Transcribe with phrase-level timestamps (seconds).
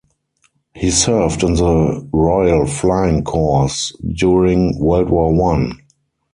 [0.73, 5.77] He served in the Royal Flying Corps during World War One.